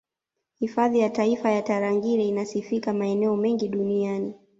Hifadhi 0.59 0.99
ya 0.99 1.09
taifa 1.09 1.51
ya 1.51 1.61
Tarangire 1.61 2.25
inasifika 2.27 2.93
maeneo 2.93 3.35
mengi 3.37 3.67
Duniani 3.67 4.33